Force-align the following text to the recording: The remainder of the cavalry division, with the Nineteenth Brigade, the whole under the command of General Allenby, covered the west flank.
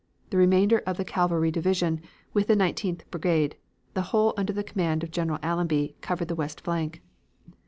The 0.31 0.37
remainder 0.37 0.79
of 0.87 0.97
the 0.97 1.05
cavalry 1.05 1.51
division, 1.51 2.01
with 2.33 2.47
the 2.47 2.55
Nineteenth 2.55 3.03
Brigade, 3.11 3.55
the 3.93 4.01
whole 4.01 4.33
under 4.35 4.51
the 4.51 4.63
command 4.63 5.03
of 5.03 5.11
General 5.11 5.37
Allenby, 5.43 5.95
covered 6.01 6.27
the 6.27 6.33
west 6.33 6.61
flank. 6.61 7.03